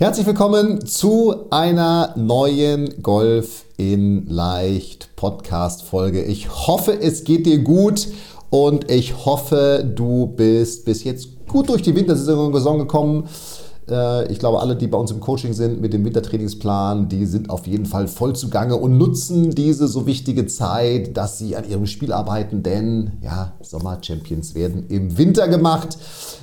[0.00, 6.22] Herzlich willkommen zu einer neuen Golf in Leicht Podcast Folge.
[6.22, 8.06] Ich hoffe, es geht dir gut
[8.48, 13.28] und ich hoffe, du bist bis jetzt gut durch die Wintersaison gekommen.
[13.90, 17.50] Äh, ich glaube, alle, die bei uns im Coaching sind mit dem Wintertrainingsplan, die sind
[17.50, 21.86] auf jeden Fall voll zugange und nutzen diese so wichtige Zeit, dass sie an ihrem
[21.86, 25.98] Spiel arbeiten, denn ja, Sommer-Champions werden im Winter gemacht.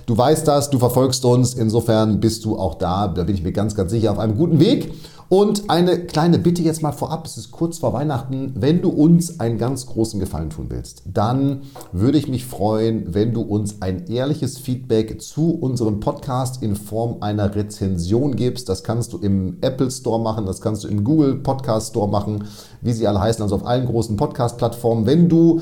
[0.05, 3.51] Du weißt das, du verfolgst uns, insofern bist du auch da, da bin ich mir
[3.51, 4.93] ganz, ganz sicher, auf einem guten Weg.
[5.27, 9.39] Und eine kleine Bitte jetzt mal vorab, es ist kurz vor Weihnachten, wenn du uns
[9.39, 14.05] einen ganz großen Gefallen tun willst, dann würde ich mich freuen, wenn du uns ein
[14.05, 18.69] ehrliches Feedback zu unserem Podcast in Form einer Rezension gibst.
[18.69, 22.43] Das kannst du im Apple Store machen, das kannst du im Google Podcast Store machen,
[22.81, 25.07] wie sie alle heißen, also auf allen großen Podcast-Plattformen.
[25.07, 25.59] Wenn du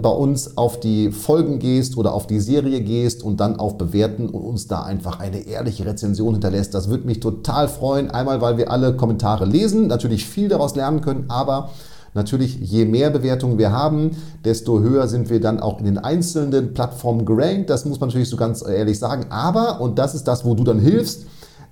[0.00, 4.28] bei uns auf die Folgen gehst oder auf die Serie gehst und dann auf Bewerten
[4.28, 6.74] und uns da einfach eine ehrliche Rezension hinterlässt.
[6.74, 8.10] Das würde mich total freuen.
[8.10, 11.70] Einmal, weil wir alle Kommentare lesen, natürlich viel daraus lernen können, aber
[12.16, 14.12] Natürlich, je mehr Bewertungen wir haben,
[14.42, 17.68] desto höher sind wir dann auch in den einzelnen Plattformen gerankt.
[17.68, 19.26] Das muss man natürlich so ganz ehrlich sagen.
[19.28, 21.26] Aber, und das ist das, wo du dann hilfst,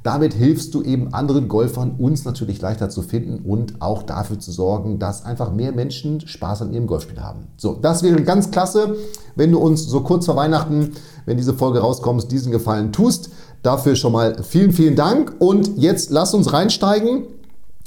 [0.05, 4.53] damit hilfst du eben anderen Golfern, uns natürlich leichter zu finden und auch dafür zu
[4.53, 7.49] sorgen, dass einfach mehr Menschen Spaß an ihrem Golfspiel haben.
[7.57, 8.97] So, das wäre ganz klasse,
[9.35, 10.93] wenn du uns so kurz vor Weihnachten,
[11.25, 13.31] wenn diese Folge rauskommt, diesen Gefallen tust.
[13.63, 15.37] Dafür schon mal vielen, vielen Dank.
[15.39, 17.25] Und jetzt lass uns reinsteigen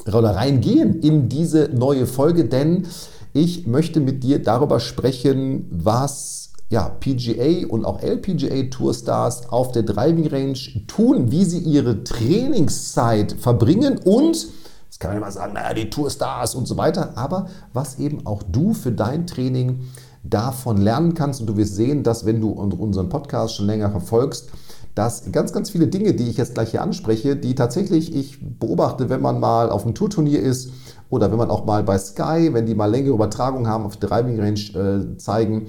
[0.07, 2.87] oder reingehen in diese neue Folge, denn
[3.33, 9.83] ich möchte mit dir darüber sprechen, was ja, PGA und auch LPGA Tourstars auf der
[9.83, 10.57] Driving Range
[10.87, 14.47] tun, wie sie ihre Trainingszeit verbringen und
[14.89, 18.41] das kann man immer sagen, naja, die Tourstars und so weiter, aber was eben auch
[18.41, 19.81] du für dein Training
[20.23, 21.41] davon lernen kannst.
[21.41, 24.49] Und du wirst sehen, dass wenn du unseren Podcast schon länger verfolgst,
[24.95, 29.09] dass ganz, ganz viele Dinge, die ich jetzt gleich hier anspreche, die tatsächlich ich beobachte,
[29.09, 30.71] wenn man mal auf einem Tourturnier ist
[31.09, 34.09] oder wenn man auch mal bei Sky, wenn die mal längere Übertragungen haben, auf der
[34.09, 34.59] Driving Range
[35.13, 35.67] äh, zeigen,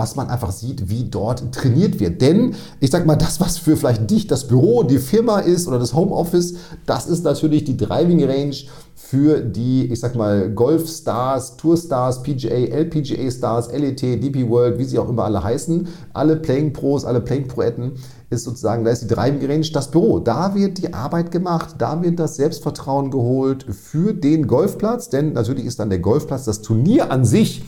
[0.00, 2.22] was man einfach sieht, wie dort trainiert wird.
[2.22, 5.78] Denn ich sag mal, das, was für vielleicht dich das Büro, die Firma ist oder
[5.78, 6.54] das Homeoffice,
[6.86, 8.56] das ist natürlich die Driving Range
[8.94, 15.10] für die, ich sag mal, Golf-Stars, Tour-Stars, PGA, LPGA-Stars, LET, DP World, wie sie auch
[15.10, 17.92] immer alle heißen, alle Playing Pros, alle Playing Proetten,
[18.30, 20.18] ist sozusagen, da ist die Driving Range das Büro.
[20.18, 25.66] Da wird die Arbeit gemacht, da wird das Selbstvertrauen geholt für den Golfplatz, denn natürlich
[25.66, 27.64] ist dann der Golfplatz das Turnier an sich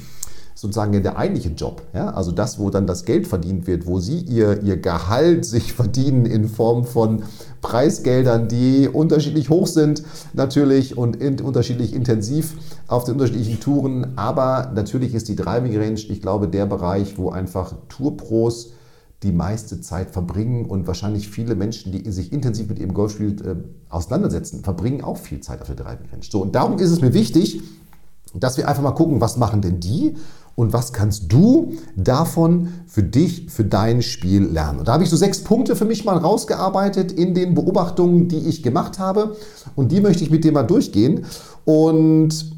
[0.62, 1.82] sozusagen der eigentliche Job.
[1.92, 2.10] Ja?
[2.10, 6.24] Also das, wo dann das Geld verdient wird, wo Sie ihr, ihr Gehalt sich verdienen
[6.24, 7.24] in Form von
[7.62, 12.54] Preisgeldern, die unterschiedlich hoch sind natürlich und in, unterschiedlich intensiv
[12.86, 14.16] auf den unterschiedlichen Touren.
[14.16, 18.70] Aber natürlich ist die Driving Range, ich glaube, der Bereich, wo einfach Tourpros
[19.24, 23.56] die meiste Zeit verbringen und wahrscheinlich viele Menschen, die sich intensiv mit ihrem Golfspiel äh,
[23.92, 26.22] auseinandersetzen, verbringen auch viel Zeit auf der Driving Range.
[26.28, 27.62] So, und darum ist es mir wichtig,
[28.34, 30.16] dass wir einfach mal gucken, was machen denn die
[30.54, 34.80] und was kannst du davon für dich, für dein Spiel lernen.
[34.80, 38.48] Und da habe ich so sechs Punkte für mich mal rausgearbeitet in den Beobachtungen, die
[38.48, 39.36] ich gemacht habe
[39.76, 41.24] und die möchte ich mit dir mal durchgehen.
[41.64, 42.52] Und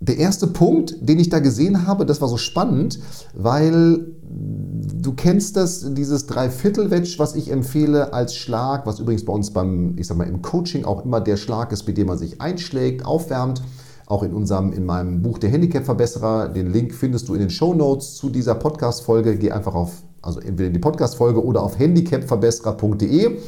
[0.00, 2.98] der erste Punkt, den ich da gesehen habe, das war so spannend,
[3.34, 9.52] weil du kennst das, dieses Dreiviertel-Wedge, was ich empfehle als Schlag, was übrigens bei uns
[9.52, 12.40] beim, ich sag mal, im Coaching auch immer der Schlag ist, mit dem man sich
[12.40, 13.62] einschlägt, aufwärmt
[14.06, 16.48] auch in unserem, in meinem Buch Der Handicap-Verbesserer.
[16.48, 19.36] Den Link findest du in den Show Notes zu dieser Podcast-Folge.
[19.36, 23.38] Geh einfach auf, also entweder in die Podcast-Folge oder auf handicapverbesserer.de.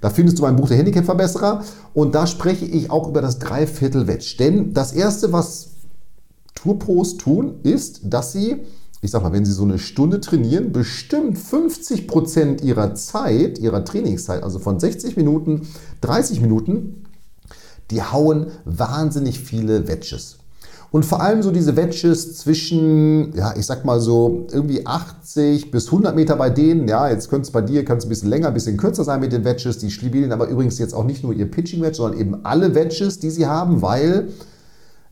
[0.00, 4.36] Da findest du mein Buch Der Handicap-Verbesserer und da spreche ich auch über das Dreiviertel-Wedge.
[4.38, 5.70] Denn das erste, was
[6.54, 8.58] Tourpros tun, ist, dass sie,
[9.00, 13.84] ich sag mal, wenn sie so eine Stunde trainieren, bestimmt 50 Prozent ihrer Zeit, ihrer
[13.84, 15.66] Trainingszeit, also von 60 Minuten,
[16.02, 17.05] 30 Minuten,
[17.90, 20.38] die hauen wahnsinnig viele Wedges.
[20.92, 25.86] Und vor allem so diese Wedges zwischen, ja, ich sag mal so irgendwie 80 bis
[25.86, 26.88] 100 Meter bei denen.
[26.88, 29.20] Ja, jetzt könnte es bei dir, kann es ein bisschen länger, ein bisschen kürzer sein
[29.20, 29.78] mit den Wedges.
[29.78, 33.18] Die spielen aber übrigens jetzt auch nicht nur ihr Pitching Wedge, sondern eben alle Wedges,
[33.18, 34.28] die sie haben, weil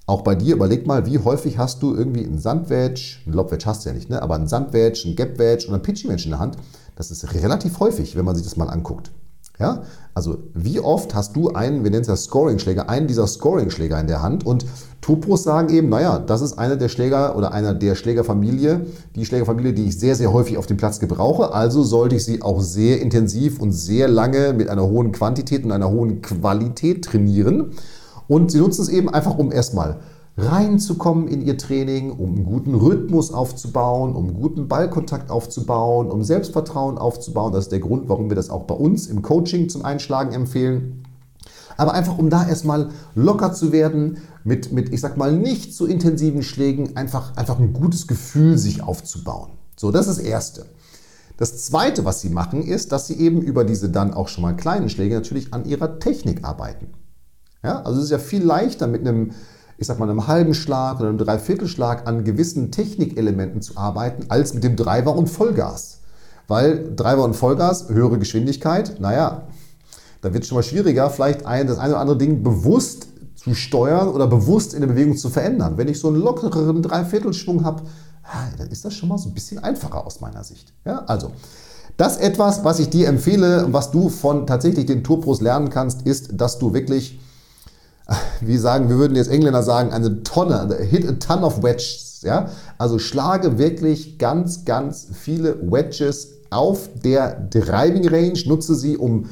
[0.07, 3.85] Auch bei dir, überleg mal, wie häufig hast du irgendwie einen Sandwedge, einen Lobwedge hast
[3.85, 4.21] du ja nicht, ne?
[4.21, 6.57] aber einen Sandwedge, einen Gapwedge und einen Pitching Wedge in der Hand.
[6.97, 9.11] Das ist relativ häufig, wenn man sich das mal anguckt.
[9.61, 9.83] Ja,
[10.15, 14.09] also wie oft hast du einen, wir nennen es ja Scoring-Schläger, einen dieser Scoring-Schläger in
[14.09, 14.45] der Hand?
[14.45, 14.67] Und
[15.01, 19.73] Topos sagen eben, naja, das ist einer der Schläger oder einer der Schlägerfamilie, die Schlägerfamilie,
[19.73, 23.01] die ich sehr, sehr häufig auf dem Platz gebrauche, also sollte ich sie auch sehr
[23.01, 27.75] intensiv und sehr lange mit einer hohen Quantität und einer hohen Qualität trainieren.
[28.27, 29.99] Und sie nutzen es eben einfach, um erstmal
[30.37, 36.25] reinzukommen in ihr Training, um einen guten Rhythmus aufzubauen, um einen guten Ballkontakt aufzubauen, um
[36.25, 37.53] Selbstvertrauen aufzubauen.
[37.53, 41.05] Das ist der Grund, warum wir das auch bei uns im Coaching zum Einschlagen empfehlen.
[41.77, 45.87] Aber einfach, um da erstmal locker zu werden, mit, mit ich sag mal, nicht so
[45.87, 49.51] intensiven Schlägen, einfach, einfach ein gutes Gefühl sich aufzubauen.
[49.77, 50.67] So, das ist das Erste.
[51.37, 54.55] Das Zweite, was sie machen, ist, dass sie eben über diese dann auch schon mal
[54.55, 56.93] kleinen Schläge natürlich an ihrer Technik arbeiten.
[57.65, 59.33] Ja, also es ist ja viel leichter mit einem
[59.85, 64.55] ich sag mal, einem halben Schlag oder einem Dreiviertelschlag an gewissen Technikelementen zu arbeiten, als
[64.55, 65.99] mit dem Driver und Vollgas.
[66.49, 69.43] Weil Driver und Vollgas, höhere Geschwindigkeit, naja,
[70.23, 73.53] da wird es schon mal schwieriger, vielleicht ein, das eine oder andere Ding bewusst zu
[73.55, 75.77] steuern oder bewusst in der Bewegung zu verändern.
[75.77, 77.83] Wenn ich so einen lockeren Dreiviertelschwung habe,
[78.57, 80.73] dann ist das schon mal so ein bisschen einfacher aus meiner Sicht.
[80.87, 81.31] Ja, also,
[81.99, 86.41] das etwas, was ich dir empfehle, was du von tatsächlich den Tourpros lernen kannst, ist,
[86.41, 87.21] dass du wirklich
[88.41, 92.23] wie sagen, wir würden jetzt Engländer sagen, eine Tonne, hit a ton of wedges.
[92.23, 92.49] Ja?
[92.79, 99.27] Also schlage wirklich ganz, ganz viele Wedges auf der Driving Range, nutze sie, um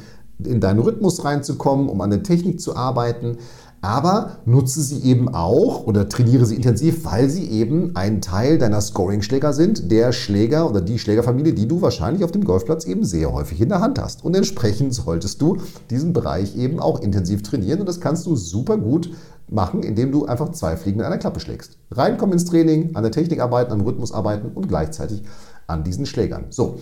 [0.44, 3.38] in deinen Rhythmus reinzukommen, um an der Technik zu arbeiten
[3.82, 8.80] aber nutze sie eben auch oder trainiere sie intensiv, weil sie eben ein Teil deiner
[8.80, 13.32] Scoring-Schläger sind, der Schläger oder die Schlägerfamilie, die du wahrscheinlich auf dem Golfplatz eben sehr
[13.32, 14.24] häufig in der Hand hast.
[14.24, 15.58] Und entsprechend solltest du
[15.90, 19.10] diesen Bereich eben auch intensiv trainieren und das kannst du super gut
[19.48, 21.76] machen, indem du einfach zwei Fliegen in einer Klappe schlägst.
[21.90, 25.24] Reinkommen ins Training, an der Technik arbeiten, an Rhythmus arbeiten und gleichzeitig
[25.66, 26.46] an diesen Schlägern.
[26.50, 26.78] So,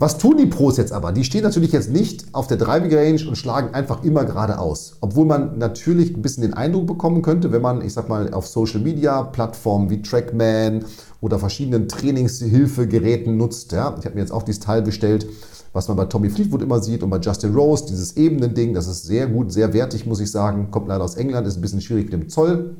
[0.00, 1.12] was tun die Pros jetzt aber?
[1.12, 4.96] Die stehen natürlich jetzt nicht auf der Driving Range und schlagen einfach immer geradeaus.
[5.02, 8.46] Obwohl man natürlich ein bisschen den Eindruck bekommen könnte, wenn man, ich sag mal, auf
[8.46, 10.86] Social Media Plattformen wie Trackman
[11.20, 13.72] oder verschiedenen Trainingshilfegeräten nutzt.
[13.72, 13.94] Ja?
[13.98, 15.26] Ich habe mir jetzt auch dieses Teil bestellt,
[15.74, 18.72] was man bei Tommy Fleetwood immer sieht und bei Justin Rose, dieses Ebenen-Ding.
[18.72, 20.70] Das ist sehr gut, sehr wertig, muss ich sagen.
[20.70, 22.74] Kommt leider aus England, ist ein bisschen schwierig mit dem Zoll.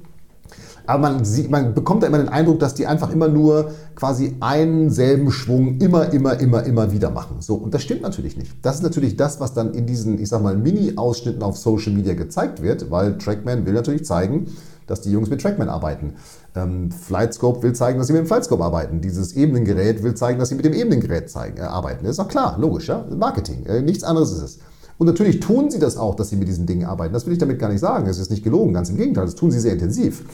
[0.86, 4.36] Aber man, sieht, man bekommt da immer den Eindruck, dass die einfach immer nur quasi
[4.40, 7.36] einen selben Schwung immer, immer, immer, immer wieder machen.
[7.40, 8.52] So, und das stimmt natürlich nicht.
[8.62, 12.14] Das ist natürlich das, was dann in diesen, ich sag mal, Mini-Ausschnitten auf Social Media
[12.14, 14.46] gezeigt wird, weil Trackman will natürlich zeigen,
[14.86, 16.14] dass die Jungs mit Trackman arbeiten.
[16.56, 19.00] Ähm, Flightscope will zeigen, dass sie mit dem Flightscope arbeiten.
[19.00, 22.02] Dieses Ebenengerät will zeigen, dass sie mit dem Ebenengerät zeigen, äh, arbeiten.
[22.02, 23.06] Das ist doch klar, logisch, ja?
[23.16, 23.64] Marketing.
[23.66, 24.58] Äh, nichts anderes ist es.
[24.98, 27.14] Und natürlich tun sie das auch, dass sie mit diesen Dingen arbeiten.
[27.14, 28.06] Das will ich damit gar nicht sagen.
[28.06, 29.24] Das ist nicht gelogen, ganz im Gegenteil.
[29.24, 30.24] Das tun sie sehr intensiv.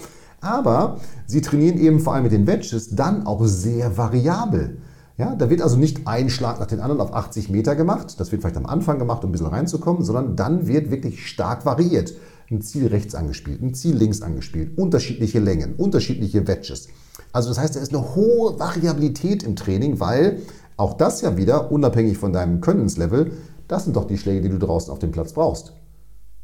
[0.40, 4.78] Aber sie trainieren eben vor allem mit den Wedges dann auch sehr variabel.
[5.18, 8.32] Ja, da wird also nicht ein Schlag nach den anderen auf 80 Meter gemacht, das
[8.32, 12.12] wird vielleicht am Anfang gemacht, um ein bisschen reinzukommen, sondern dann wird wirklich stark variiert.
[12.50, 16.88] Ein Ziel rechts angespielt, ein Ziel links angespielt, unterschiedliche Längen, unterschiedliche Wedges.
[17.32, 20.42] Also das heißt, da ist eine hohe Variabilität im Training, weil
[20.76, 23.32] auch das ja wieder, unabhängig von deinem Könnenslevel,
[23.68, 25.72] das sind doch die Schläge, die du draußen auf dem Platz brauchst.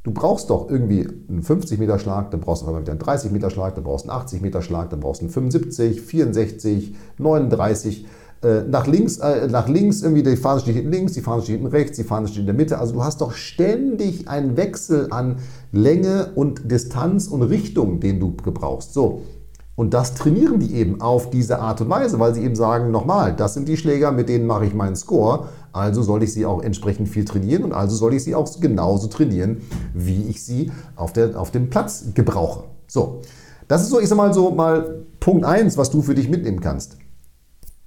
[0.04, 3.30] Du brauchst doch irgendwie einen 50 Meter Schlag, dann brauchst du aber wieder einen 30
[3.30, 6.94] Meter Schlag, dann brauchst du einen 80 Meter Schlag, dann brauchst du einen 75, 64,
[7.18, 8.06] 39.
[8.42, 11.54] Äh, nach, links, äh, nach links irgendwie, die Fahne steht hinten links, die Fahne steht
[11.54, 12.78] hinten rechts, die Fahne steht in der Mitte.
[12.78, 15.36] Also du hast doch ständig einen Wechsel an
[15.70, 18.94] Länge und Distanz und Richtung, den du gebrauchst.
[18.94, 19.22] So,
[19.74, 23.34] und das trainieren die eben auf diese Art und Weise, weil sie eben sagen, nochmal,
[23.34, 26.62] das sind die Schläger, mit denen mache ich meinen Score, also soll ich sie auch
[26.62, 29.62] entsprechend viel trainieren und also soll ich sie auch genauso trainieren,
[29.94, 32.64] wie ich sie auf, der, auf dem Platz gebrauche.
[32.86, 33.22] So,
[33.68, 36.60] das ist so, ich sag mal so mal Punkt 1, was du für dich mitnehmen
[36.60, 36.98] kannst.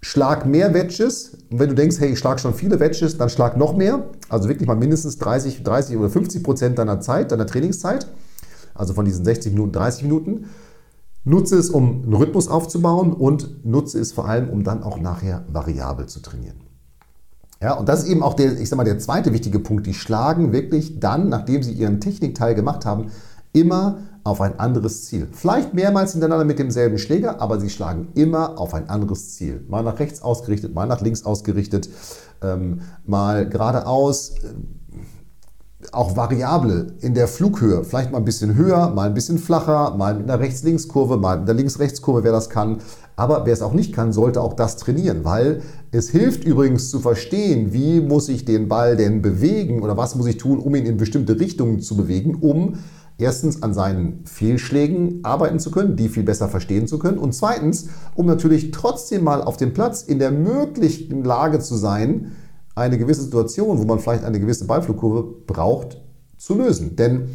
[0.01, 1.37] Schlag mehr Wedges.
[1.51, 4.05] Und wenn du denkst, hey, ich schlag schon viele Wedges, dann schlag noch mehr.
[4.29, 8.07] Also wirklich mal mindestens 30, 30 oder 50 Prozent deiner Zeit, deiner Trainingszeit.
[8.73, 10.45] Also von diesen 60 Minuten, 30 Minuten.
[11.23, 15.43] Nutze es, um einen Rhythmus aufzubauen und nutze es vor allem, um dann auch nachher
[15.51, 16.64] variabel zu trainieren.
[17.61, 19.87] Ja, und das ist eben auch der, ich sag mal, der zweite wichtige Punkt.
[19.87, 23.11] Die schlagen wirklich dann, nachdem sie ihren Technikteil gemacht haben,
[23.53, 25.27] immer auf ein anderes Ziel.
[25.31, 29.63] Vielleicht mehrmals hintereinander mit demselben Schläger, aber sie schlagen immer auf ein anderes Ziel.
[29.69, 31.89] Mal nach rechts ausgerichtet, mal nach links ausgerichtet,
[32.41, 34.33] ähm, mal geradeaus
[35.93, 37.83] auch variabel in der Flughöhe.
[37.83, 41.49] Vielleicht mal ein bisschen höher, mal ein bisschen flacher, mal mit einer Rechts-Links-Kurve, mal mit
[41.49, 42.77] einer Links-Rechts-Kurve, wer das kann.
[43.15, 45.61] Aber wer es auch nicht kann, sollte auch das trainieren, weil
[45.91, 50.27] es hilft übrigens zu verstehen, wie muss ich den Ball denn bewegen oder was muss
[50.27, 52.79] ich tun, um ihn in bestimmte Richtungen zu bewegen, um
[53.17, 57.87] erstens an seinen Fehlschlägen arbeiten zu können, die viel besser verstehen zu können und zweitens,
[58.13, 62.33] um natürlich trotzdem mal auf dem Platz in der möglichen Lage zu sein,
[62.75, 66.01] eine gewisse Situation, wo man vielleicht eine gewisse Ballflugkurve braucht,
[66.37, 66.95] zu lösen.
[66.95, 67.29] Denn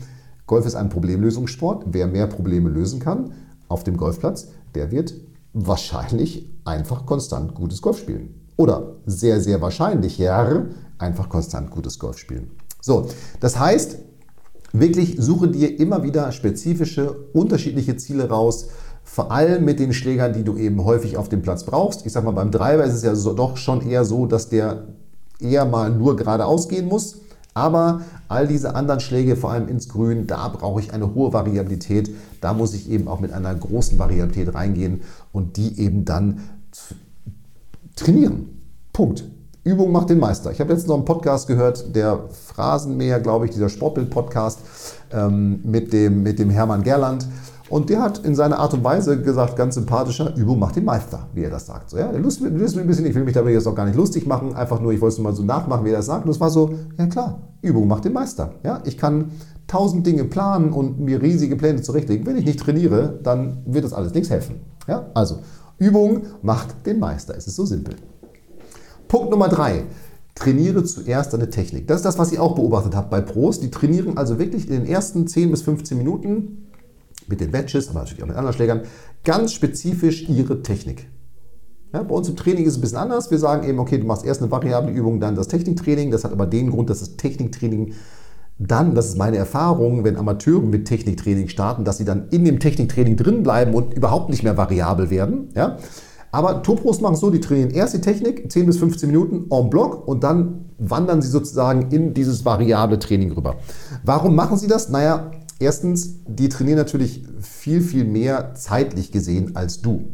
[0.47, 1.85] Golf ist ein Problemlösungssport.
[1.87, 3.33] Wer mehr Probleme lösen kann
[3.69, 5.15] auf dem Golfplatz, der wird
[5.53, 8.35] wahrscheinlich einfach konstant gutes Golf spielen.
[8.57, 10.67] Oder sehr, sehr wahrscheinlich, ja,
[10.99, 12.51] einfach konstant gutes Golf spielen.
[12.81, 13.09] So,
[13.41, 13.99] das heißt,
[14.73, 18.69] wirklich suche dir immer wieder spezifische, unterschiedliche Ziele raus,
[19.03, 22.07] vor allem mit den Schlägern, die du eben häufig auf dem Platz brauchst.
[22.07, 24.89] Ich sag mal, beim Driver ist es ja so, doch schon eher so, dass der
[25.43, 27.17] eher mal nur geradeaus gehen muss.
[27.53, 32.15] Aber all diese anderen Schläge, vor allem ins Grün, da brauche ich eine hohe Variabilität.
[32.41, 36.41] Da muss ich eben auch mit einer großen Variabilität reingehen und die eben dann
[37.97, 38.61] trainieren.
[38.93, 39.25] Punkt.
[39.63, 40.51] Übung macht den Meister.
[40.51, 44.61] Ich habe letztens noch einen Podcast gehört, der Phrasenmäher, glaube ich, dieser Sportbild-Podcast
[45.13, 47.27] ähm, mit, dem, mit dem Hermann Gerland.
[47.71, 51.29] Und der hat in seiner Art und Weise gesagt, ganz sympathischer, Übung macht den Meister,
[51.35, 51.89] wie er das sagt.
[51.89, 54.27] So, ja, Lust, Lust ein bisschen, ich will mich dabei jetzt auch gar nicht lustig
[54.27, 56.25] machen, einfach nur, ich wollte es mal so nachmachen, wie er das sagt.
[56.25, 58.55] Und es war so, ja klar, Übung macht den Meister.
[58.65, 59.31] Ja, ich kann
[59.69, 62.27] tausend Dinge planen und mir riesige Pläne zurechtlegen.
[62.27, 64.57] Wenn ich nicht trainiere, dann wird das alles nichts helfen.
[64.89, 65.39] Ja, also
[65.79, 67.37] Übung macht den Meister.
[67.37, 67.95] Es ist so simpel.
[69.07, 69.85] Punkt Nummer drei.
[70.35, 71.87] Trainiere zuerst deine Technik.
[71.87, 73.61] Das ist das, was ich auch beobachtet habe bei Pros.
[73.61, 76.70] Die trainieren also wirklich in den ersten 10 bis 15 Minuten
[77.31, 78.83] mit den Wedges, aber natürlich auch mit anderen Schlägern,
[79.25, 81.09] ganz spezifisch ihre Technik.
[81.93, 83.31] Ja, bei uns im Training ist es ein bisschen anders.
[83.31, 86.11] Wir sagen eben, okay, du machst erst eine variable Übung, dann das Techniktraining.
[86.11, 87.95] Das hat aber den Grund, dass das Techniktraining
[88.59, 92.61] dann, das ist meine Erfahrung, wenn Amateure mit Techniktraining starten, dass sie dann in dem
[92.61, 95.49] Techniktraining drin bleiben und überhaupt nicht mehr variabel werden.
[95.57, 95.79] Ja?
[96.31, 100.07] Aber Topros machen so, die trainieren erst die Technik, 10 bis 15 Minuten en bloc
[100.07, 103.57] und dann wandern sie sozusagen in dieses variable Training rüber.
[104.05, 104.91] Warum machen sie das?
[104.91, 110.11] Naja, erstens, die trainieren natürlich viel, viel mehr zeitlich gesehen als du.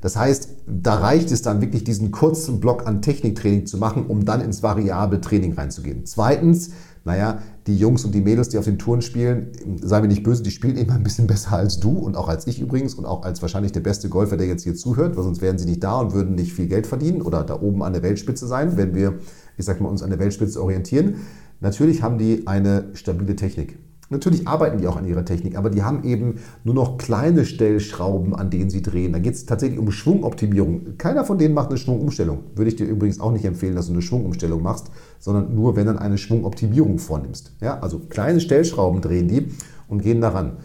[0.00, 4.24] Das heißt, da reicht es dann wirklich, diesen kurzen Block an Techniktraining zu machen, um
[4.24, 6.06] dann ins variable Training reinzugehen.
[6.06, 6.70] Zweitens,
[7.04, 9.50] naja, die Jungs und die Mädels, die auf den Touren spielen,
[9.82, 12.46] sei mir nicht böse, die spielen immer ein bisschen besser als du und auch als
[12.46, 15.40] ich übrigens und auch als wahrscheinlich der beste Golfer, der jetzt hier zuhört, weil sonst
[15.40, 18.02] wären sie nicht da und würden nicht viel Geld verdienen oder da oben an der
[18.02, 19.18] Weltspitze sein, wenn wir,
[19.56, 21.16] ich sag mal, uns an der Weltspitze orientieren.
[21.60, 23.78] Natürlich haben die eine stabile Technik.
[24.10, 28.34] Natürlich arbeiten die auch an ihrer Technik, aber die haben eben nur noch kleine Stellschrauben,
[28.34, 29.12] an denen sie drehen.
[29.12, 30.96] Da geht es tatsächlich um Schwungoptimierung.
[30.96, 32.44] Keiner von denen macht eine Schwungumstellung.
[32.54, 35.86] Würde ich dir übrigens auch nicht empfehlen, dass du eine Schwungumstellung machst, sondern nur, wenn
[35.86, 37.52] dann eine Schwungoptimierung vornimmst.
[37.60, 39.48] Ja, also kleine Stellschrauben drehen die
[39.88, 40.56] und gehen daran.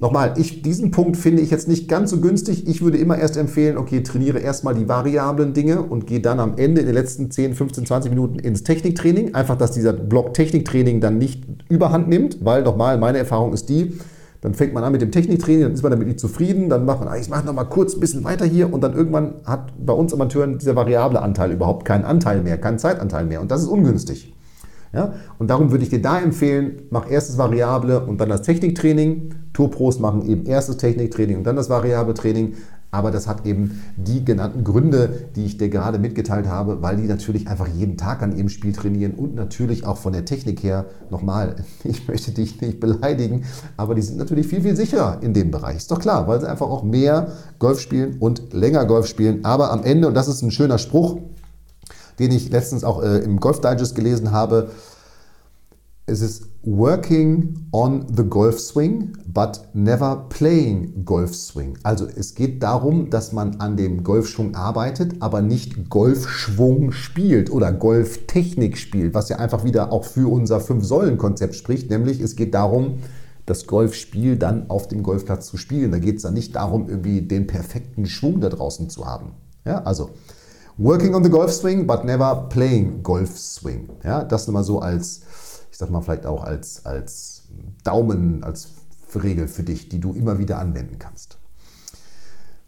[0.00, 2.66] Nochmal, ich, diesen Punkt finde ich jetzt nicht ganz so günstig.
[2.66, 6.56] Ich würde immer erst empfehlen, okay, trainiere erstmal die variablen Dinge und gehe dann am
[6.56, 9.34] Ende in den letzten 10, 15, 20 Minuten ins Techniktraining.
[9.34, 13.96] Einfach, dass dieser Block Techniktraining dann nicht überhand nimmt, weil nochmal, meine Erfahrung ist die,
[14.40, 16.98] dann fängt man an mit dem Techniktraining, dann ist man damit nicht zufrieden, dann macht
[16.98, 19.92] man, ah, ich mache nochmal kurz ein bisschen weiter hier und dann irgendwann hat bei
[19.92, 23.68] uns Amateuren dieser variable Anteil überhaupt keinen Anteil mehr, keinen Zeitanteil mehr und das ist
[23.68, 24.33] ungünstig.
[24.94, 25.14] Ja?
[25.38, 29.34] Und darum würde ich dir da empfehlen, mach erst das Variable und dann das Techniktraining.
[29.52, 32.54] Tourpros machen eben erst das Techniktraining und dann das variable Training.
[32.90, 37.08] Aber das hat eben die genannten Gründe, die ich dir gerade mitgeteilt habe, weil die
[37.08, 40.84] natürlich einfach jeden Tag an ihrem Spiel trainieren und natürlich auch von der Technik her,
[41.10, 43.42] nochmal, ich möchte dich nicht beleidigen,
[43.76, 45.78] aber die sind natürlich viel, viel sicherer in dem Bereich.
[45.78, 49.44] Ist doch klar, weil sie einfach auch mehr Golf spielen und länger Golf spielen.
[49.44, 51.18] Aber am Ende, und das ist ein schöner Spruch,
[52.18, 54.70] den ich letztens auch äh, im Golf Digest gelesen habe.
[56.06, 61.78] Es ist working on the golf swing, but never playing golf swing.
[61.82, 67.72] Also es geht darum, dass man an dem Golfschwung arbeitet, aber nicht Golfschwung spielt oder
[67.72, 72.98] Golftechnik spielt, was ja einfach wieder auch für unser Fünf-Säulen-Konzept spricht, nämlich es geht darum,
[73.46, 75.90] das Golfspiel dann auf dem Golfplatz zu spielen.
[75.90, 79.32] Da geht es dann nicht darum, irgendwie den perfekten Schwung da draußen zu haben.
[79.66, 80.10] Ja, also
[80.76, 83.88] Working on the golf swing, but never playing golf swing.
[84.02, 85.20] Ja, das mal so als,
[85.70, 87.42] ich sag mal vielleicht auch als, als
[87.84, 88.68] Daumen, als
[89.14, 91.38] Regel für dich, die du immer wieder anwenden kannst.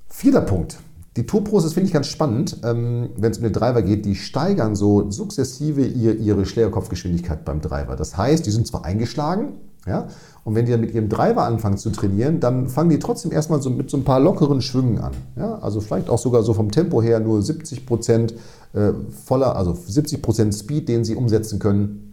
[0.09, 0.79] Vierter Punkt.
[1.17, 4.15] Die Tourpros, das finde ich ganz spannend, ähm, wenn es um den Driver geht, die
[4.15, 7.97] steigern so sukzessive ihre, ihre Schlägerkopfgeschwindigkeit beim Driver.
[7.97, 9.55] Das heißt, die sind zwar eingeschlagen,
[9.87, 10.09] ja?
[10.45, 13.61] Und wenn die dann mit ihrem Driver anfangen zu trainieren, dann fangen die trotzdem erstmal
[13.61, 15.13] so mit so ein paar lockeren Schwüngen an.
[15.37, 15.59] Ja?
[15.59, 18.35] Also vielleicht auch sogar so vom Tempo her nur 70 Prozent
[18.73, 18.93] äh,
[19.25, 22.06] voller, also 70 Prozent Speed, den sie umsetzen können.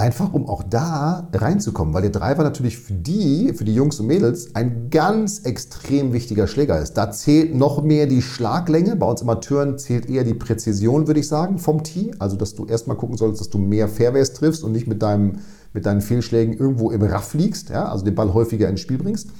[0.00, 4.06] Einfach um auch da reinzukommen, weil der Driver natürlich für die, für die Jungs und
[4.06, 6.92] Mädels ein ganz extrem wichtiger Schläger ist.
[6.92, 8.94] Da zählt noch mehr die Schlaglänge.
[8.94, 12.12] Bei uns Amateuren zählt eher die Präzision, würde ich sagen, vom Tee.
[12.20, 15.40] Also, dass du erstmal gucken solltest, dass du mehr Fairways triffst und nicht mit, deinem,
[15.72, 17.88] mit deinen Fehlschlägen irgendwo im Raff liegst, ja?
[17.88, 19.30] also den Ball häufiger ins Spiel bringst.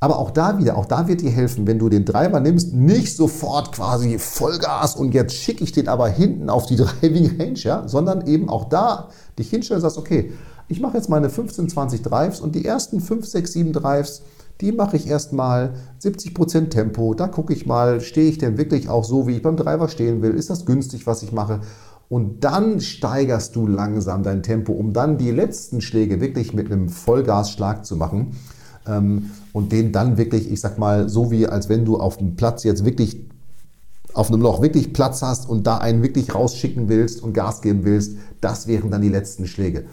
[0.00, 3.16] Aber auch da wieder, auch da wird dir helfen, wenn du den Driver nimmst, nicht
[3.16, 7.88] sofort quasi Vollgas und jetzt schicke ich den aber hinten auf die Driving Range, ja,
[7.88, 9.08] sondern eben auch da
[9.38, 10.32] dich hinstellen und sagst, okay,
[10.68, 14.22] ich mache jetzt meine 15, 20 Drives und die ersten 5, 6, 7 Drives,
[14.60, 17.14] die mache ich erstmal 70% Tempo.
[17.14, 20.22] Da gucke ich mal, stehe ich denn wirklich auch so, wie ich beim Driver stehen
[20.22, 20.32] will?
[20.32, 21.60] Ist das günstig, was ich mache?
[22.08, 26.88] Und dann steigerst du langsam dein Tempo, um dann die letzten Schläge wirklich mit einem
[26.88, 28.36] Vollgasschlag zu machen
[28.86, 32.64] und den dann wirklich, ich sag mal, so wie als wenn du auf dem Platz
[32.64, 33.18] jetzt wirklich
[34.12, 37.84] auf einem Loch wirklich Platz hast und da einen wirklich rausschicken willst und Gas geben
[37.84, 39.84] willst, das wären dann die letzten Schläge.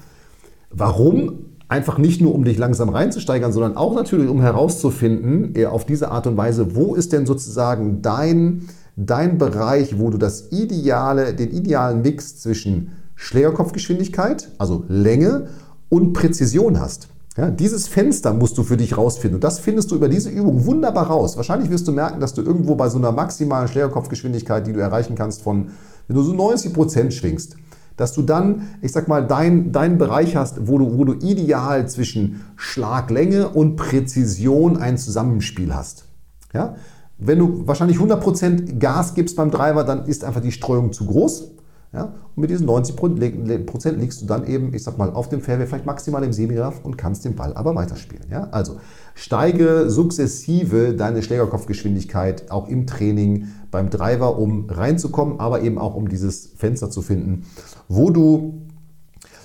[0.70, 1.46] Warum?
[1.68, 6.28] Einfach nicht nur, um dich langsam reinzusteigern, sondern auch natürlich, um herauszufinden, auf diese Art
[6.28, 8.68] und Weise, wo ist denn sozusagen dein,
[8.98, 15.48] dein Bereich, wo du das ideale, den idealen Mix zwischen Schlägerkopfgeschwindigkeit, also Länge
[15.90, 17.08] und Präzision hast.
[17.38, 20.66] Ja, dieses Fenster musst du für dich rausfinden und das findest du über diese Übung
[20.66, 21.38] wunderbar raus.
[21.38, 25.16] Wahrscheinlich wirst du merken, dass du irgendwo bei so einer maximalen Schlägerkopfgeschwindigkeit, die du erreichen
[25.16, 25.70] kannst, von,
[26.08, 27.56] wenn du so 90 Prozent schwingst,
[27.96, 31.88] dass du dann, ich sag mal, deinen dein Bereich hast, wo du, wo du ideal
[31.88, 36.06] zwischen Schlaglänge und Präzision ein Zusammenspiel hast.
[36.54, 36.76] Ja?
[37.18, 41.52] Wenn du wahrscheinlich 100% Gas gibst beim Driver, dann ist einfach die Streuung zu groß.
[41.94, 42.14] Ja?
[42.36, 45.68] Und mit diesen 90 Prozent liegst du dann eben, ich sag mal, auf dem Fairway,
[45.68, 48.26] vielleicht maximal im Semiraff und kannst den Ball aber weiterspielen.
[48.32, 48.48] Ja?
[48.52, 48.80] Also
[49.14, 56.08] steige sukzessive deine Schlägerkopfgeschwindigkeit auch im Training beim Driver, um reinzukommen, aber eben auch um
[56.08, 57.46] dieses Fenster zu finden,
[57.90, 58.62] wo du,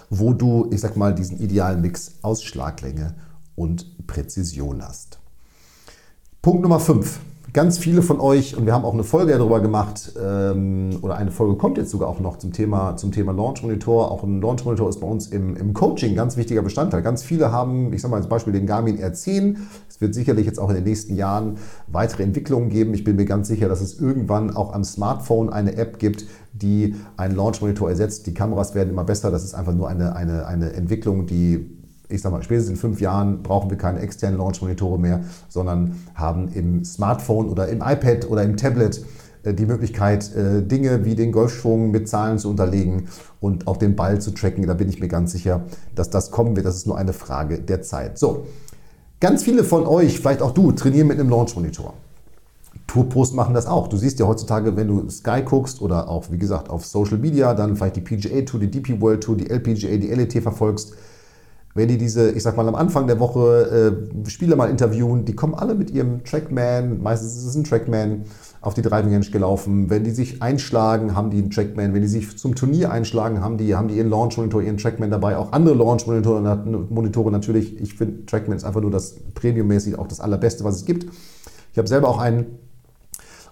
[0.09, 3.15] wo du, ich sag mal, diesen idealen Mix aus Schlaglänge
[3.57, 5.19] und Präzision hast.
[6.43, 7.19] Punkt Nummer 5
[7.57, 11.31] ganz viele von euch, und wir haben auch eine Folge darüber gemacht, ähm, oder eine
[11.31, 14.11] Folge kommt jetzt sogar auch noch zum Thema, zum Thema Launch Monitor.
[14.11, 17.01] Auch ein Launch Monitor ist bei uns im, im Coaching ganz wichtiger Bestandteil.
[17.01, 19.57] Ganz viele haben, ich sage mal als Beispiel den Garmin R10.
[19.89, 22.93] Es wird sicherlich jetzt auch in den nächsten Jahren weitere Entwicklungen geben.
[22.93, 26.95] Ich bin mir ganz sicher, dass es irgendwann auch am Smartphone eine App gibt, die
[27.17, 28.27] einen Launch Monitor ersetzt.
[28.27, 29.31] Die Kameras werden immer besser.
[29.31, 31.76] Das ist einfach nur eine, eine, eine Entwicklung, die
[32.09, 36.49] ich sag mal, spätestens in fünf Jahren brauchen wir keine externen Launch-Monitore mehr, sondern haben
[36.49, 39.05] im Smartphone oder im iPad oder im Tablet
[39.43, 43.09] äh, die Möglichkeit, äh, Dinge wie den Golfschwung mit Zahlen zu unterlegen
[43.41, 44.67] und auch den Ball zu tracken.
[44.67, 45.63] Da bin ich mir ganz sicher,
[45.95, 46.67] dass das kommen wird.
[46.67, 48.19] Das ist nur eine Frage der Zeit.
[48.19, 48.47] So,
[49.21, 51.95] ganz viele von euch, vielleicht auch du, trainieren mit einem Launch-Monitor.
[52.87, 53.89] Tourpost machen das auch.
[53.89, 57.53] Du siehst ja heutzutage, wenn du Sky guckst oder auch, wie gesagt, auf Social Media,
[57.53, 60.95] dann vielleicht die PGA Tour, die DP World Tour, die LPGA, die LET verfolgst,
[61.77, 65.35] wenn die diese, ich sag mal, am Anfang der Woche äh, Spieler mal interviewen, die
[65.35, 68.25] kommen alle mit ihrem Trackman, meistens ist es ein Trackman,
[68.67, 69.91] auf die Driving Range gelaufen.
[69.91, 71.95] Wenn die sich einschlagen, haben die einen Trackman.
[71.95, 75.09] Wenn die sich zum Turnier einschlagen, haben die, haben die ihren Launch Monitor, ihren Trackman
[75.09, 75.37] dabei.
[75.37, 77.81] Auch andere Launch Monitore, natürlich.
[77.81, 81.07] Ich finde, Trackman ist einfach nur das Premium-mäßig auch das allerbeste, was es gibt.
[81.73, 82.47] Ich habe selber auch einen.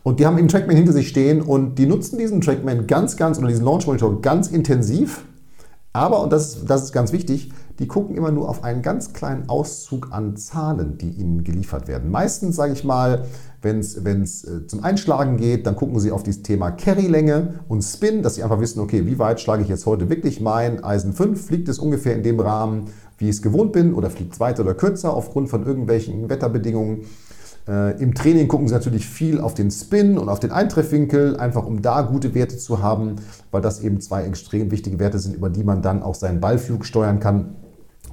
[0.03, 3.39] Und die haben eben Trackman hinter sich stehen und die nutzen diesen Trackman ganz, ganz
[3.39, 5.25] oder diesen Launch Monitor ganz intensiv.
[5.93, 9.49] Aber, und das das ist ganz wichtig, die gucken immer nur auf einen ganz kleinen
[9.49, 12.11] Auszug an Zahlen, die ihnen geliefert werden.
[12.11, 13.25] Meistens, sage ich mal,
[13.63, 18.23] wenn es äh, zum Einschlagen geht, dann gucken sie auf das Thema Carry-Länge und Spin,
[18.23, 21.47] dass sie einfach wissen, okay, wie weit schlage ich jetzt heute wirklich mein Eisen 5?
[21.47, 22.87] Fliegt es ungefähr in dem Rahmen,
[23.19, 27.07] wie ich es gewohnt bin, oder fliegt es weiter oder kürzer aufgrund von irgendwelchen Wetterbedingungen?
[27.67, 31.65] Äh, Im Training gucken sie natürlich viel auf den Spin und auf den Eintreffwinkel, einfach
[31.65, 33.17] um da gute Werte zu haben,
[33.51, 36.85] weil das eben zwei extrem wichtige Werte sind, über die man dann auch seinen Ballflug
[36.85, 37.57] steuern kann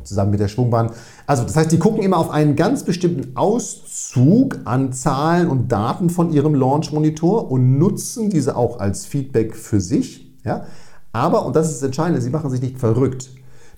[0.04, 0.92] zusammen mit der Schwungbahn.
[1.28, 6.10] Also das heißt, die gucken immer auf einen ganz bestimmten Auszug an Zahlen und Daten
[6.10, 10.34] von ihrem Launch-Monitor und nutzen diese auch als Feedback für sich.
[10.44, 10.66] Ja?
[11.12, 13.30] Aber, und das ist das Entscheidende, sie machen sich nicht verrückt.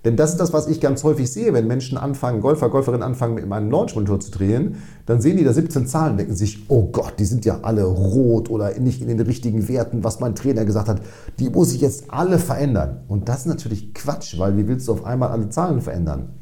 [0.05, 3.35] Denn das ist das, was ich ganz häufig sehe, wenn Menschen anfangen, Golfer, Golferinnen anfangen,
[3.35, 6.89] mit meinem Launch-Monitor zu drehen, dann sehen die da 17 Zahlen und denken sich, oh
[6.91, 10.65] Gott, die sind ja alle rot oder nicht in den richtigen Werten, was mein Trainer
[10.65, 11.01] gesagt hat,
[11.39, 13.01] die muss ich jetzt alle verändern.
[13.07, 16.33] Und das ist natürlich Quatsch, weil wie willst du auf einmal alle Zahlen verändern?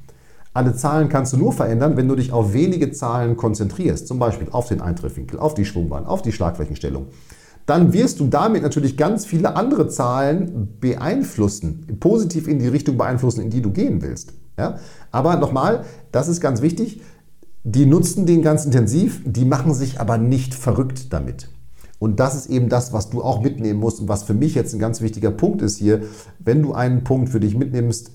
[0.54, 4.48] Alle Zahlen kannst du nur verändern, wenn du dich auf wenige Zahlen konzentrierst, zum Beispiel
[4.52, 7.06] auf den Eintreffwinkel, auf die Schwungbahn, auf die Schlagflächenstellung
[7.72, 13.40] dann wirst du damit natürlich ganz viele andere Zahlen beeinflussen, positiv in die Richtung beeinflussen,
[13.40, 14.34] in die du gehen willst.
[14.58, 14.78] Ja?
[15.10, 17.00] Aber nochmal, das ist ganz wichtig,
[17.64, 21.48] die nutzen den ganz intensiv, die machen sich aber nicht verrückt damit.
[21.98, 24.74] Und das ist eben das, was du auch mitnehmen musst und was für mich jetzt
[24.74, 26.02] ein ganz wichtiger Punkt ist hier.
[26.40, 28.12] Wenn du einen Punkt für dich mitnimmst,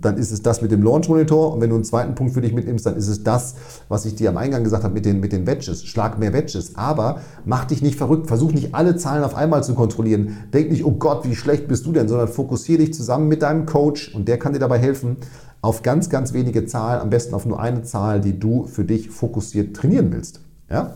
[0.00, 1.52] dann ist es das mit dem Launch Monitor.
[1.52, 3.54] Und wenn du einen zweiten Punkt für dich mitnimmst, dann ist es das,
[3.88, 5.84] was ich dir am Eingang gesagt habe mit den, mit den Wedges.
[5.84, 6.76] Schlag mehr Wedges.
[6.76, 8.26] Aber mach dich nicht verrückt.
[8.26, 10.36] Versuch nicht alle Zahlen auf einmal zu kontrollieren.
[10.52, 13.66] Denk nicht, oh Gott, wie schlecht bist du denn, sondern fokussiere dich zusammen mit deinem
[13.66, 15.16] Coach und der kann dir dabei helfen,
[15.60, 19.10] auf ganz, ganz wenige Zahlen, am besten auf nur eine Zahl, die du für dich
[19.10, 20.40] fokussiert trainieren willst.
[20.70, 20.94] Ja?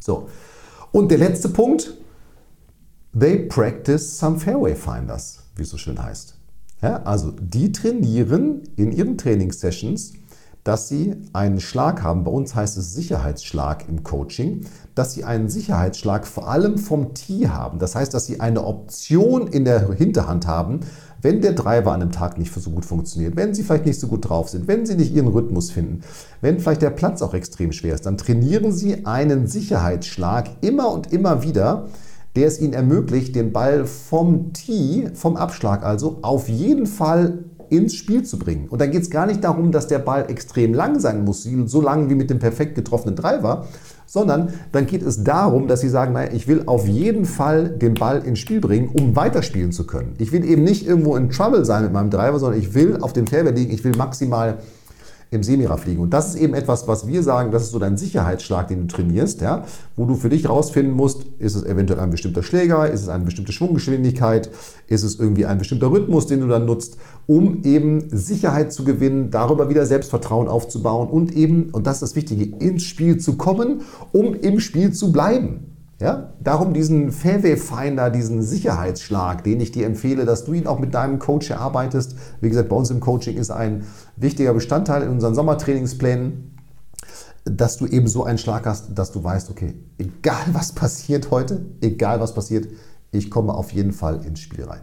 [0.00, 0.28] So.
[0.92, 1.94] Und der letzte Punkt,
[3.18, 6.35] they practice some fairway finders, wie es so schön heißt.
[6.82, 10.12] Ja, also die trainieren in ihren Trainingssessions,
[10.62, 12.24] dass sie einen Schlag haben.
[12.24, 17.48] Bei uns heißt es Sicherheitsschlag im Coaching, dass sie einen Sicherheitsschlag vor allem vom Tee
[17.48, 17.78] haben.
[17.78, 20.80] Das heißt, dass sie eine Option in der Hinterhand haben,
[21.22, 24.08] wenn der Driver an einem Tag nicht so gut funktioniert, wenn sie vielleicht nicht so
[24.08, 26.02] gut drauf sind, wenn sie nicht ihren Rhythmus finden,
[26.40, 31.12] wenn vielleicht der Platz auch extrem schwer ist, dann trainieren sie einen Sicherheitsschlag immer und
[31.12, 31.88] immer wieder,
[32.36, 37.94] der es ihnen ermöglicht, den Ball vom Tee, vom Abschlag also, auf jeden Fall ins
[37.94, 38.68] Spiel zu bringen.
[38.68, 41.80] Und dann geht es gar nicht darum, dass der Ball extrem lang sein muss, so
[41.80, 43.66] lang wie mit dem perfekt getroffenen Driver,
[44.06, 47.94] sondern dann geht es darum, dass sie sagen, naja, ich will auf jeden Fall den
[47.94, 50.14] Ball ins Spiel bringen, um weiterspielen zu können.
[50.18, 53.12] Ich will eben nicht irgendwo in Trouble sein mit meinem Driver, sondern ich will auf
[53.12, 54.58] dem Fairway liegen, ich will maximal
[55.30, 56.00] im Semira fliegen.
[56.00, 58.94] Und das ist eben etwas, was wir sagen, das ist so dein Sicherheitsschlag, den du
[58.94, 59.64] trainierst, ja,
[59.96, 63.24] wo du für dich rausfinden musst, ist es eventuell ein bestimmter Schläger, ist es eine
[63.24, 64.50] bestimmte Schwunggeschwindigkeit,
[64.86, 69.30] ist es irgendwie ein bestimmter Rhythmus, den du dann nutzt, um eben Sicherheit zu gewinnen,
[69.30, 73.82] darüber wieder Selbstvertrauen aufzubauen und eben, und das ist das Wichtige, ins Spiel zu kommen,
[74.12, 75.75] um im Spiel zu bleiben.
[75.98, 76.34] Ja?
[76.40, 80.94] Darum diesen Fairway Finder, diesen Sicherheitsschlag, den ich dir empfehle, dass du ihn auch mit
[80.94, 82.16] deinem Coach erarbeitest.
[82.40, 83.84] Wie gesagt, bei uns im Coaching ist ein
[84.16, 86.54] wichtiger Bestandteil in unseren Sommertrainingsplänen,
[87.44, 91.64] dass du eben so einen Schlag hast, dass du weißt, okay, egal was passiert heute,
[91.80, 92.68] egal was passiert,
[93.12, 94.80] ich komme auf jeden Fall ins Spiel rein.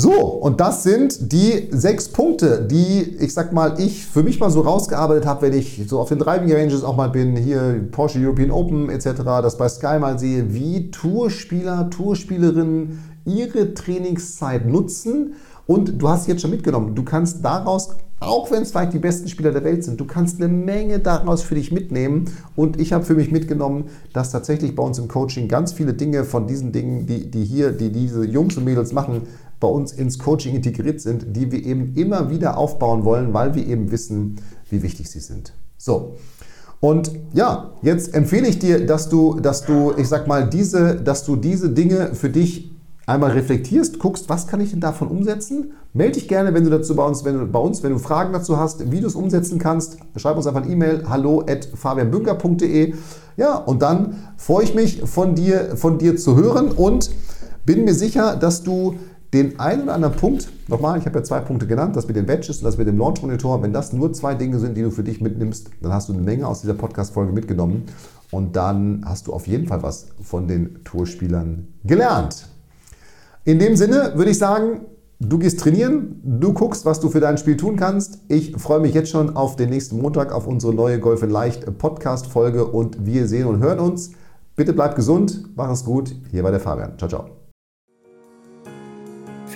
[0.00, 4.48] So, und das sind die sechs Punkte, die, ich sag mal, ich für mich mal
[4.48, 8.20] so rausgearbeitet habe, wenn ich so auf den Driving Ranges auch mal bin, hier Porsche
[8.20, 15.34] European Open etc., das bei Sky mal sehe, wie Tourspieler, Tourspielerinnen ihre Trainingszeit nutzen.
[15.66, 19.26] Und du hast jetzt schon mitgenommen, du kannst daraus, auch wenn es vielleicht die besten
[19.26, 22.26] Spieler der Welt sind, du kannst eine Menge daraus für dich mitnehmen.
[22.54, 26.22] Und ich habe für mich mitgenommen, dass tatsächlich bei uns im Coaching ganz viele Dinge
[26.22, 29.22] von diesen Dingen, die, die hier, die diese Jungs und Mädels machen,
[29.60, 33.66] bei uns ins Coaching integriert sind, die wir eben immer wieder aufbauen wollen, weil wir
[33.66, 34.36] eben wissen,
[34.70, 35.52] wie wichtig sie sind.
[35.76, 36.16] So.
[36.80, 41.24] Und ja, jetzt empfehle ich dir, dass du, dass du, ich sag mal, diese, dass
[41.24, 42.70] du diese Dinge für dich
[43.08, 45.72] einmal reflektierst, guckst, was kann ich denn davon umsetzen?
[45.94, 48.32] Melde dich gerne, wenn du dazu bei uns, wenn du, bei uns, wenn du Fragen
[48.34, 49.96] dazu hast, wie du es umsetzen kannst.
[50.16, 52.94] Schreib uns einfach eine E-Mail, hallo at fabianbünker.de.
[53.38, 57.10] Ja, und dann freue ich mich von dir, von dir zu hören und
[57.64, 58.96] bin mir sicher, dass du
[59.32, 62.24] den einen oder anderen Punkt, nochmal, ich habe ja zwei Punkte genannt, das mit den
[62.24, 64.90] Badges und das mit dem Launch Monitor, wenn das nur zwei Dinge sind, die du
[64.90, 67.84] für dich mitnimmst, dann hast du eine Menge aus dieser Podcast-Folge mitgenommen
[68.30, 72.48] und dann hast du auf jeden Fall was von den Tourspielern gelernt.
[73.44, 74.82] In dem Sinne würde ich sagen,
[75.20, 78.20] du gehst trainieren, du guckst, was du für dein Spiel tun kannst.
[78.28, 81.78] Ich freue mich jetzt schon auf den nächsten Montag, auf unsere neue Golf in Leicht
[81.78, 84.12] Podcast-Folge und wir sehen und hören uns.
[84.56, 86.14] Bitte bleib gesund, mach es gut.
[86.30, 86.98] Hier war der Fabian.
[86.98, 87.37] Ciao, ciao.